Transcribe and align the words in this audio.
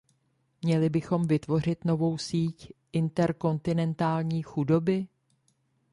Měli 0.61 0.89
bychom 0.89 1.27
vytvořit 1.27 1.85
novou 1.85 2.17
síť 2.17 2.73
interkontinentální 2.93 4.43
chudoby? 4.43 5.07